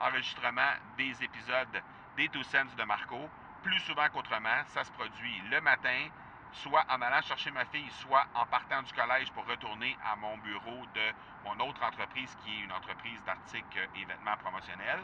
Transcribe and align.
enregistrement 0.00 0.72
des 0.96 1.22
épisodes 1.22 1.82
des 2.16 2.28
Two 2.28 2.42
de 2.42 2.84
Marco. 2.84 3.28
Plus 3.62 3.78
souvent 3.80 4.08
qu'autrement, 4.08 4.64
ça 4.68 4.84
se 4.84 4.90
produit 4.92 5.42
le 5.50 5.60
matin, 5.60 6.08
soit 6.52 6.84
en 6.88 7.00
allant 7.02 7.22
chercher 7.22 7.50
ma 7.50 7.64
fille, 7.66 7.90
soit 7.90 8.24
en 8.34 8.46
partant 8.46 8.82
du 8.82 8.92
collège 8.92 9.30
pour 9.32 9.46
retourner 9.46 9.96
à 10.04 10.16
mon 10.16 10.36
bureau 10.38 10.86
de 10.94 11.12
mon 11.44 11.68
autre 11.68 11.82
entreprise 11.82 12.34
qui 12.42 12.50
est 12.58 12.64
une 12.64 12.72
entreprise 12.72 13.22
d'articles 13.24 13.88
et 13.96 14.04
vêtements 14.04 14.36
promotionnels. 14.38 15.00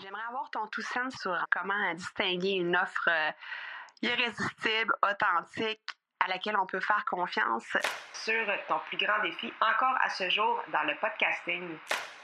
J'aimerais 0.00 0.22
avoir 0.28 0.48
ton 0.50 0.66
tout 0.68 0.82
sur 0.82 1.44
comment 1.50 1.94
distinguer 1.94 2.52
une 2.52 2.76
offre 2.76 3.08
euh, 3.08 3.30
irrésistible, 4.02 4.94
authentique, 5.02 5.80
à 6.20 6.28
laquelle 6.28 6.56
on 6.56 6.66
peut 6.66 6.80
faire 6.80 7.04
confiance. 7.04 7.76
Sur 8.12 8.46
ton 8.68 8.78
plus 8.88 8.96
grand 8.96 9.20
défi 9.22 9.52
encore 9.60 9.96
à 10.00 10.08
ce 10.10 10.28
jour 10.30 10.62
dans 10.72 10.82
le 10.82 10.94
podcasting. 10.96 11.78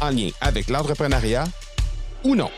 en 0.00 0.10
lien 0.10 0.28
avec 0.40 0.68
l'entrepreneuriat 0.68 1.44
ou 2.24 2.34
non. 2.34 2.50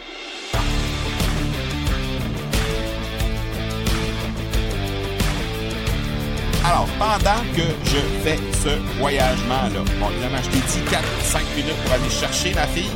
Alors, 6.64 6.86
pendant 6.98 7.40
que 7.56 7.62
je 7.84 7.98
fais 8.22 8.38
ce 8.62 8.98
voyagement-là, 9.00 9.82
bon, 9.98 10.10
évidemment, 10.10 10.42
je 10.42 10.50
t'ai 10.50 10.58
dit 10.58 10.88
4-5 10.88 11.40
minutes 11.56 11.76
pour 11.84 11.92
aller 11.94 12.10
chercher 12.10 12.54
ma 12.54 12.66
fille. 12.68 12.90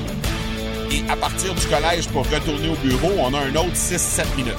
Et 0.92 1.10
à 1.10 1.16
partir 1.16 1.52
du 1.54 1.66
collège 1.66 2.08
pour 2.08 2.24
retourner 2.24 2.68
au 2.68 2.76
bureau, 2.76 3.10
on 3.18 3.34
a 3.34 3.40
un 3.40 3.54
autre 3.56 3.74
6-7 3.74 4.36
minutes. 4.36 4.54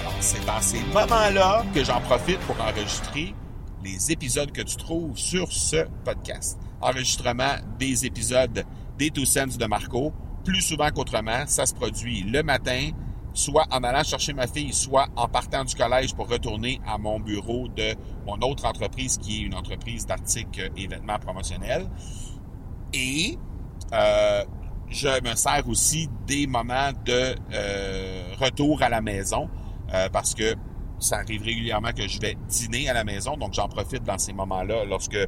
Alors, 0.00 0.14
c'est 0.20 0.44
dans 0.46 0.60
ces 0.60 0.80
moments-là 0.94 1.64
que 1.74 1.84
j'en 1.84 2.00
profite 2.00 2.38
pour 2.40 2.56
enregistrer 2.60 3.34
les 3.84 4.10
épisodes 4.10 4.52
que 4.52 4.62
tu 4.62 4.76
trouves 4.76 5.18
sur 5.18 5.52
ce 5.52 5.84
podcast. 6.04 6.56
Enregistrement 6.82 7.54
des 7.78 8.04
épisodes 8.06 8.64
des 8.98 9.10
Two 9.10 9.24
Cents 9.24 9.58
de 9.58 9.66
Marco. 9.66 10.12
Plus 10.44 10.60
souvent 10.60 10.90
qu'autrement, 10.90 11.44
ça 11.46 11.66
se 11.66 11.74
produit 11.74 12.22
le 12.22 12.42
matin, 12.42 12.90
soit 13.32 13.66
en 13.70 13.82
allant 13.84 14.02
chercher 14.02 14.32
ma 14.32 14.46
fille, 14.46 14.72
soit 14.72 15.06
en 15.16 15.28
partant 15.28 15.64
du 15.64 15.74
collège 15.74 16.14
pour 16.14 16.28
retourner 16.28 16.80
à 16.86 16.98
mon 16.98 17.20
bureau 17.20 17.68
de 17.68 17.94
mon 18.26 18.38
autre 18.46 18.66
entreprise 18.66 19.18
qui 19.18 19.38
est 19.38 19.46
une 19.46 19.54
entreprise 19.54 20.06
d'articles 20.06 20.70
et 20.76 20.86
vêtements 20.86 21.18
promotionnels. 21.18 21.88
Et 22.92 23.38
euh, 23.92 24.44
je 24.88 25.22
me 25.28 25.34
sers 25.34 25.66
aussi 25.68 26.08
des 26.26 26.46
moments 26.46 26.90
de 27.04 27.34
euh, 27.52 28.34
retour 28.38 28.82
à 28.82 28.88
la 28.88 29.00
maison 29.00 29.48
euh, 29.94 30.08
parce 30.10 30.34
que 30.34 30.54
ça 31.02 31.18
arrive 31.18 31.42
régulièrement 31.42 31.92
que 31.92 32.06
je 32.08 32.20
vais 32.20 32.36
dîner 32.48 32.88
à 32.88 32.94
la 32.94 33.04
maison, 33.04 33.36
donc 33.36 33.52
j'en 33.54 33.68
profite 33.68 34.04
dans 34.04 34.18
ces 34.18 34.32
moments-là 34.32 34.84
lorsque 34.84 35.18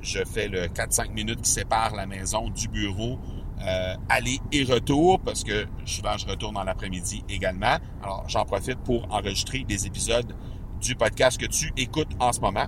je 0.00 0.24
fais 0.24 0.48
le 0.48 0.66
4-5 0.66 1.12
minutes 1.12 1.42
qui 1.42 1.50
sépare 1.50 1.94
la 1.94 2.06
maison 2.06 2.50
du 2.50 2.68
bureau 2.68 3.18
euh, 3.66 3.94
aller 4.08 4.40
et 4.52 4.64
retour 4.64 5.20
parce 5.20 5.42
que 5.42 5.66
souvent 5.86 6.18
je 6.18 6.26
retourne 6.26 6.54
dans 6.54 6.64
l'après-midi 6.64 7.24
également. 7.28 7.78
Alors 8.02 8.24
j'en 8.28 8.44
profite 8.44 8.78
pour 8.80 9.06
enregistrer 9.10 9.64
des 9.66 9.86
épisodes 9.86 10.34
du 10.80 10.94
podcast 10.96 11.40
que 11.40 11.46
tu 11.46 11.72
écoutes 11.76 12.10
en 12.20 12.32
ce 12.32 12.40
moment. 12.40 12.66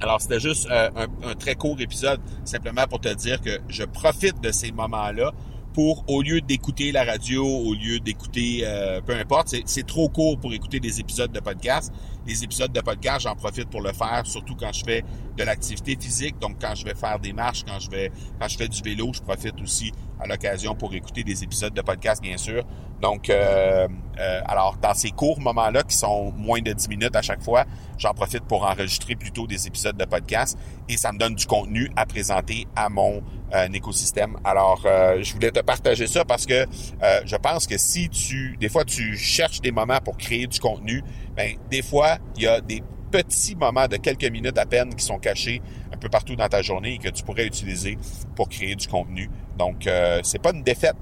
Alors 0.00 0.20
c'était 0.20 0.38
juste 0.38 0.68
euh, 0.70 0.90
un, 1.24 1.34
très 1.34 1.54
court 1.54 1.80
épisode 1.80 2.20
simplement 2.44 2.86
pour 2.86 3.00
te 3.00 3.12
dire 3.14 3.40
que 3.40 3.58
je 3.68 3.84
profite 3.84 4.40
de 4.40 4.52
ces 4.52 4.70
moments-là 4.70 5.32
pour, 5.76 6.04
au 6.08 6.22
lieu 6.22 6.40
d'écouter 6.40 6.90
la 6.90 7.04
radio, 7.04 7.44
au 7.46 7.74
lieu 7.74 8.00
d'écouter, 8.00 8.62
euh, 8.62 9.02
peu 9.02 9.14
importe, 9.14 9.54
c'est 9.66 9.86
trop 9.86 10.08
court 10.08 10.38
pour 10.40 10.54
écouter 10.54 10.80
des 10.80 11.00
épisodes 11.00 11.30
de 11.30 11.38
podcast. 11.38 11.92
Les 12.26 12.42
épisodes 12.42 12.72
de 12.72 12.80
podcast, 12.80 13.20
j'en 13.20 13.36
profite 13.36 13.68
pour 13.68 13.82
le 13.82 13.92
faire, 13.92 14.22
surtout 14.24 14.56
quand 14.56 14.72
je 14.72 14.82
fais 14.82 15.04
de 15.36 15.44
l'activité 15.44 15.94
physique. 16.00 16.38
Donc, 16.38 16.56
quand 16.62 16.74
je 16.74 16.82
vais 16.86 16.94
faire 16.94 17.18
des 17.18 17.34
marches, 17.34 17.62
quand 17.68 17.78
je 17.78 17.90
vais, 17.90 18.10
quand 18.40 18.48
je 18.48 18.56
fais 18.56 18.68
du 18.68 18.80
vélo, 18.80 19.10
je 19.12 19.20
profite 19.20 19.60
aussi 19.60 19.92
à 20.18 20.26
l'occasion 20.26 20.74
pour 20.74 20.94
écouter 20.94 21.24
des 21.24 21.44
épisodes 21.44 21.74
de 21.74 21.82
podcast, 21.82 22.22
bien 22.22 22.38
sûr. 22.38 22.64
Donc, 23.02 23.28
euh, 23.28 23.86
euh, 24.18 24.40
alors, 24.46 24.78
dans 24.80 24.94
ces 24.94 25.10
courts 25.10 25.40
moments-là, 25.40 25.82
qui 25.82 25.94
sont 25.94 26.32
moins 26.32 26.62
de 26.62 26.72
10 26.72 26.88
minutes 26.88 27.14
à 27.14 27.20
chaque 27.20 27.42
fois, 27.42 27.66
j'en 27.98 28.14
profite 28.14 28.44
pour 28.44 28.64
enregistrer 28.64 29.14
plutôt 29.14 29.46
des 29.46 29.66
épisodes 29.66 29.96
de 29.96 30.06
podcast 30.06 30.58
et 30.88 30.96
ça 30.96 31.12
me 31.12 31.18
donne 31.18 31.34
du 31.34 31.46
contenu 31.46 31.90
à 31.96 32.06
présenter 32.06 32.66
à 32.74 32.88
mon 32.88 33.22
euh, 33.54 33.68
écosystème. 33.72 34.36
Alors, 34.44 34.82
euh, 34.86 35.22
je 35.22 35.32
voulais 35.32 35.50
te 35.50 35.60
partager 35.60 36.06
ça 36.06 36.24
parce 36.24 36.46
que 36.46 36.54
euh, 36.54 37.20
je 37.24 37.36
pense 37.36 37.66
que 37.66 37.78
si 37.78 38.08
tu, 38.08 38.56
des 38.58 38.68
fois, 38.68 38.84
tu 38.84 39.16
cherches 39.16 39.60
des 39.60 39.72
moments 39.72 40.00
pour 40.04 40.16
créer 40.16 40.46
du 40.46 40.58
contenu, 40.58 41.02
ben, 41.36 41.56
des 41.70 41.82
fois, 41.82 42.18
il 42.36 42.42
y 42.42 42.46
a 42.46 42.60
des 42.60 42.82
petits 43.10 43.56
moments 43.56 43.88
de 43.88 43.96
quelques 43.96 44.30
minutes 44.30 44.58
à 44.58 44.66
peine 44.66 44.94
qui 44.94 45.04
sont 45.04 45.18
cachés 45.18 45.62
un 45.92 45.96
peu 45.96 46.08
partout 46.08 46.36
dans 46.36 46.48
ta 46.48 46.62
journée 46.62 46.94
et 46.94 46.98
que 46.98 47.08
tu 47.08 47.22
pourrais 47.22 47.46
utiliser 47.46 47.96
pour 48.34 48.48
créer 48.48 48.74
du 48.74 48.88
contenu. 48.88 49.30
Donc, 49.56 49.86
euh, 49.86 50.20
c'est 50.22 50.40
pas 50.40 50.52
une 50.52 50.62
défaite 50.62 50.96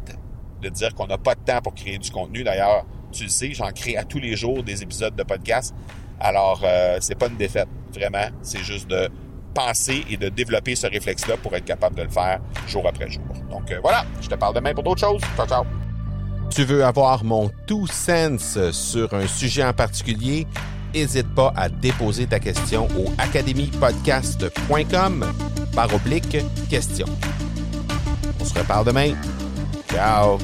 de 0.62 0.68
dire 0.68 0.94
qu'on 0.94 1.06
n'a 1.06 1.18
pas 1.18 1.34
de 1.34 1.40
temps 1.40 1.60
pour 1.62 1.74
créer 1.74 1.98
du 1.98 2.10
contenu. 2.10 2.44
D'ailleurs, 2.44 2.86
tu 3.12 3.24
le 3.24 3.28
sais, 3.28 3.52
j'en 3.52 3.70
crée 3.70 3.96
à 3.96 4.04
tous 4.04 4.18
les 4.18 4.36
jours 4.36 4.62
des 4.62 4.82
épisodes 4.82 5.14
de 5.14 5.22
podcast. 5.22 5.74
Alors, 6.20 6.62
euh, 6.64 6.98
c'est 7.00 7.18
pas 7.18 7.26
une 7.26 7.36
défaite, 7.36 7.68
vraiment. 7.92 8.28
C'est 8.42 8.62
juste 8.62 8.88
de 8.88 9.08
penser 9.54 10.04
et 10.10 10.16
de 10.16 10.28
développer 10.28 10.74
ce 10.74 10.86
réflexe-là 10.86 11.36
pour 11.36 11.54
être 11.54 11.64
capable 11.64 11.96
de 11.96 12.02
le 12.02 12.10
faire 12.10 12.40
jour 12.66 12.86
après 12.86 13.10
jour. 13.10 13.24
Donc 13.50 13.70
euh, 13.70 13.78
voilà, 13.82 14.04
je 14.20 14.28
te 14.28 14.34
parle 14.34 14.54
demain 14.54 14.74
pour 14.74 14.82
d'autres 14.82 15.00
choses. 15.00 15.22
Ciao, 15.36 15.46
ciao. 15.46 15.64
Tu 16.50 16.64
veux 16.64 16.84
avoir 16.84 17.24
mon 17.24 17.50
tout 17.66 17.86
sens 17.86 18.58
sur 18.72 19.14
un 19.14 19.26
sujet 19.26 19.64
en 19.64 19.72
particulier? 19.72 20.46
N'hésite 20.94 21.34
pas 21.34 21.52
à 21.56 21.68
déposer 21.68 22.26
ta 22.26 22.38
question 22.38 22.86
au 22.96 23.12
academypodcast.com 23.18 25.26
par 25.74 25.92
oblique 25.92 26.38
question. 26.70 27.06
On 28.40 28.44
se 28.44 28.56
reparle 28.56 28.86
demain. 28.86 29.14
Ciao! 29.90 30.38